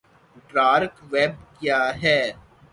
dark 0.53 0.93
web 1.11 1.31
کیا 1.57 1.79
ہے 2.01 2.19